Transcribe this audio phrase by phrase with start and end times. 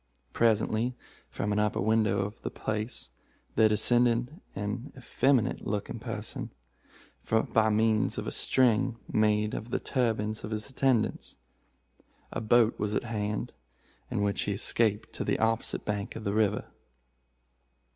[0.33, 0.95] Presently,
[1.29, 3.11] from an upper window of this place,
[3.55, 6.49] there descended an effeminate looking person,
[7.29, 11.37] by means of a string made of the turbans of his attendants.
[12.31, 13.53] A boat was at hand,
[14.09, 16.65] in which he escaped to the opposite bank of the river.